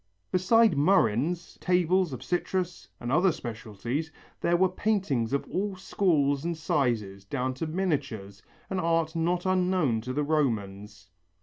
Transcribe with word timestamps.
Besides 0.31 0.73
murrhines, 0.73 1.59
tables 1.59 2.11
of 2.11 2.23
citrus 2.23 2.87
and 2.99 3.11
other 3.11 3.31
specialities 3.31 4.11
there 4.39 4.57
were 4.57 4.67
paintings 4.67 5.31
of 5.31 5.45
all 5.47 5.75
schools 5.75 6.43
and 6.43 6.57
sizes, 6.57 7.23
down 7.23 7.53
to 7.53 7.67
miniatures, 7.67 8.41
an 8.71 8.79
art 8.79 9.15
not 9.15 9.45
unknown 9.45 10.01
to 10.01 10.11
the 10.11 10.23
Romans. 10.23 11.09